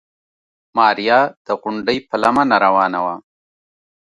ماريا 0.77 1.19
د 1.45 1.47
غونډۍ 1.61 1.97
په 2.07 2.15
لمنه 2.21 2.55
روانه 2.65 2.99
وه. 3.05 3.15